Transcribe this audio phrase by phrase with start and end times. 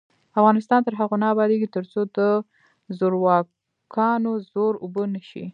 [0.39, 2.19] افغانستان تر هغو نه ابادیږي، ترڅو د
[2.97, 5.45] زورواکانو زور اوبه نشي.